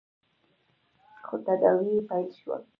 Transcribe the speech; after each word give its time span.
خو 1.25 1.35
تداوې 1.45 1.91
يې 1.97 2.01
پیل 2.09 2.27
شول. 2.39 2.61